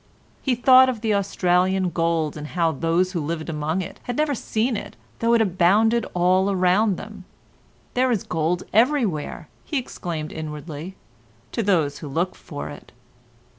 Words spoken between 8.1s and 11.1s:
gold everywhere," he exclaimed inwardly,